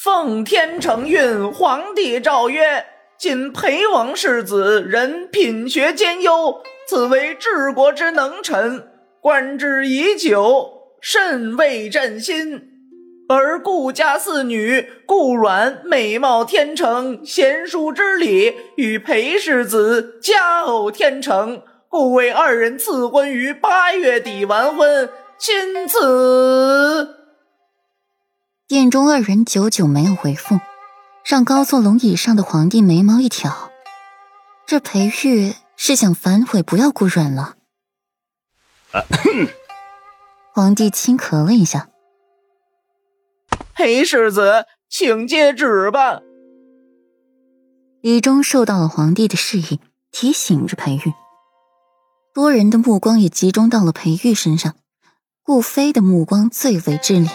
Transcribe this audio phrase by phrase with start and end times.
[0.00, 2.86] 奉天承运，皇帝诏曰：
[3.18, 8.86] 今裴王世子，人品学兼优，此为治国之能臣，
[9.20, 12.62] 观之已久，甚慰朕心。
[13.28, 25.08] 而顾家四女，顾阮美貌天成，贤淑之礼，与裴世子佳偶天成，故为二人赐婚于八月底完婚，
[25.40, 27.17] 钦此。
[28.68, 30.60] 殿中二人久久没有回复，
[31.24, 33.70] 让高坐龙椅上的皇帝眉毛一挑。
[34.66, 37.56] 这裴玉是想反悔，不要顾阮了。
[40.52, 41.88] 皇帝轻咳了一下
[43.74, 46.20] ：“裴世子，请接旨吧。”
[48.02, 49.80] 李忠受到了皇帝的示意，
[50.12, 51.14] 提醒着裴玉。
[52.34, 54.74] 多人的目光也集中到了裴玉身上，
[55.42, 57.30] 顾飞的目光最为炽烈。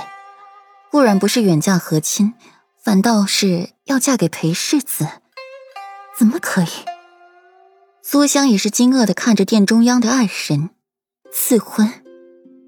[0.93, 2.35] 顾然不是远嫁和亲，
[2.79, 5.07] 反倒是要嫁给裴世子，
[6.15, 6.67] 怎么可以？
[8.03, 10.69] 苏香也是惊愕的看着殿中央的二人
[11.31, 11.91] 赐婚，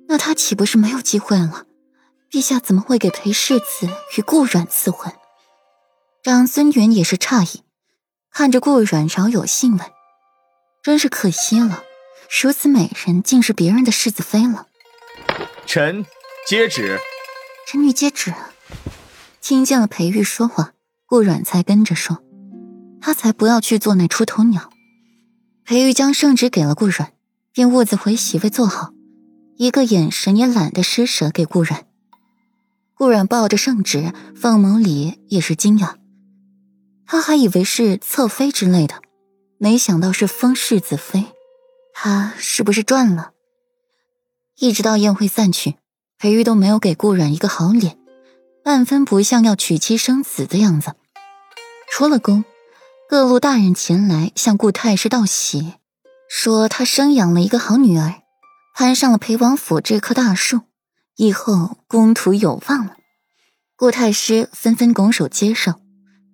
[0.08, 1.66] 那他岂不是没有机会了？
[2.32, 5.14] 陛下怎么会给裴世子与顾阮赐婚？
[6.24, 7.62] 长孙云也是诧异，
[8.32, 9.86] 看着顾阮饶有兴味，
[10.82, 11.84] 真是可惜了，
[12.42, 14.66] 如此美人竟是别人的世子妃了。
[15.68, 16.04] 臣
[16.48, 17.00] 接旨。
[17.66, 18.34] 臣女接旨。
[19.42, 20.74] 听见了裴玉说话，
[21.06, 22.24] 顾阮才跟着说
[23.02, 24.70] ：“他才不要去做那出头鸟。”
[25.66, 27.14] 裴玉将圣旨给了顾阮，
[27.52, 28.94] 便兀自回席位坐好，
[29.58, 31.88] 一个眼神也懒得施舍给顾阮。
[32.94, 35.96] 顾阮抱着圣旨，凤眸里也是惊讶，
[37.06, 39.02] 他还以为是侧妃之类的，
[39.58, 41.26] 没想到是封世子妃，
[41.94, 43.32] 他是不是赚了？
[44.58, 45.76] 一直到宴会散去。
[46.26, 48.00] 裴玉都没有给顾阮一个好脸，
[48.64, 50.96] 半分不像要娶妻生子的样子。
[51.88, 52.44] 出了宫，
[53.08, 55.76] 各路大人前来向顾太师道喜，
[56.28, 58.24] 说他生养了一个好女儿，
[58.74, 60.62] 攀上了裴王府这棵大树，
[61.16, 62.96] 以后公途有望了。
[63.76, 65.74] 顾太师纷纷拱手接受，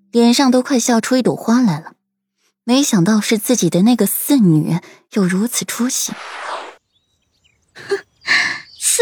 [0.10, 1.96] 脸上都快笑出一朵花来了。
[2.64, 4.80] 没想到是自己的那个四女
[5.12, 6.14] 有如此出息。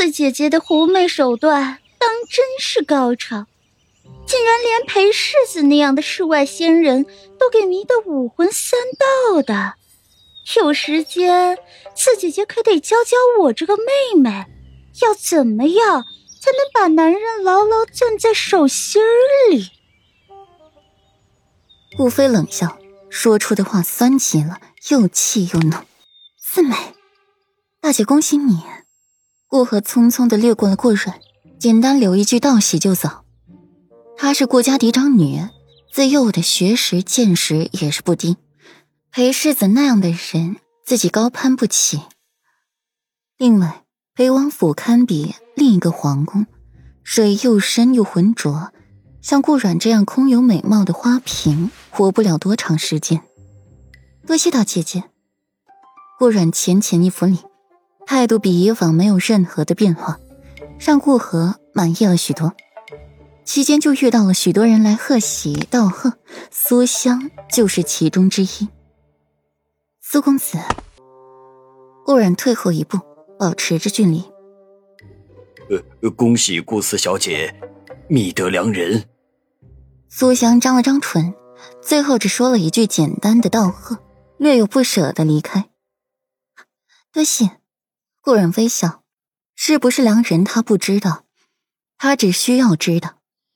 [0.02, 3.48] 四姐姐的狐媚手段当真是高超，
[4.26, 7.06] 竟然连裴世子那样的世外仙人
[7.38, 9.74] 都给迷得五魂三道的。
[10.56, 11.58] 有时间，
[11.98, 14.46] 四姐姐可得教教我这个妹妹，
[15.02, 16.06] 要怎么样
[16.42, 19.02] 才能把男人牢牢攥在手心
[19.52, 19.68] 里？
[21.98, 22.80] 顾飞冷笑，
[23.10, 24.62] 说出的话酸极了，
[24.92, 25.76] 又气又怒。
[26.42, 26.74] 四美，
[27.82, 28.64] 大姐恭喜你。
[29.50, 31.20] 顾河匆匆的掠过了顾阮，
[31.58, 33.26] 简单留一句道喜就走。
[34.16, 35.42] 她是顾家嫡长女，
[35.92, 38.38] 自幼的学识见识也是不低。
[39.12, 42.00] 裴世子那样的人，自己高攀不起。
[43.40, 46.46] 另外，裴王府堪比另一个皇宫，
[47.04, 48.72] 水又深又浑浊，
[49.20, 53.24] 像顾阮这样空有美貌的花瓶，活不了多长时间。
[54.28, 55.06] 多谢大姐姐。
[56.20, 57.40] 顾阮浅浅一拂礼。
[58.10, 60.20] 态度比以往没有任何的变化，
[60.80, 62.56] 让顾河满意了许多。
[63.46, 66.14] 期间就遇到了许多人来贺喜道贺，
[66.50, 68.68] 苏香就是其中之一。
[70.02, 70.58] 苏公子，
[72.04, 72.98] 顾然退后一步，
[73.38, 74.24] 保持着距离。
[76.02, 77.54] 呃，恭喜顾四小姐
[78.08, 79.04] 觅得良人。
[80.10, 81.36] 苏香张了张唇，
[81.80, 84.00] 最后只说了一句简单的道贺，
[84.38, 85.70] 略有不舍的离开。
[87.14, 87.60] 多谢。
[88.22, 89.02] 顾然微笑，
[89.56, 91.24] 是不是良人他不知道，
[91.98, 93.16] 他只需要知道，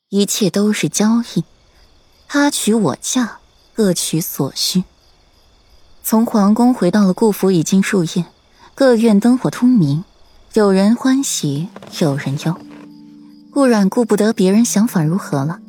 [0.09, 1.43] 一切都是交易，
[2.27, 3.39] 他娶我嫁，
[3.73, 4.85] 各取所需。
[6.01, 8.25] 从皇宫回到了顾府已经入夜，
[8.73, 10.05] 各院灯火通明，
[10.53, 11.67] 有人欢喜，
[11.99, 12.57] 有人忧。
[13.51, 15.59] 顾然顾不得别人想法如何了，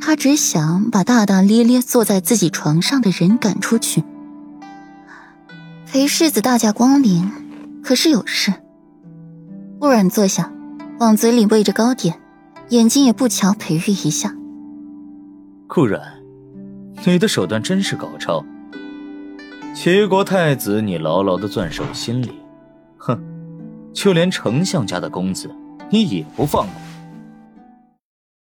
[0.00, 4.04] 他只想把大大咧咧坐在自己床上的人赶出去。
[5.90, 7.43] 裴世子大驾光临。
[7.84, 8.52] 可是有事。
[9.78, 10.50] 顾然坐下，
[10.98, 12.18] 往嘴里喂着糕点，
[12.70, 14.34] 眼睛也不瞧裴玉一下。
[15.66, 16.00] 顾然，
[17.04, 18.42] 你的手段真是高超。
[19.74, 22.32] 齐国太子，你牢牢的攥手心里，
[22.96, 23.20] 哼，
[23.92, 25.50] 就连丞相家的公子，
[25.90, 26.74] 你也不放过。